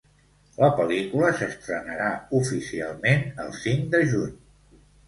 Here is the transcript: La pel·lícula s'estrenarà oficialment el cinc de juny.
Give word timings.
La 0.61 0.69
pel·lícula 0.79 1.29
s'estrenarà 1.41 2.09
oficialment 2.43 3.25
el 3.47 3.57
cinc 3.63 3.89
de 3.97 4.07
juny. 4.15 4.39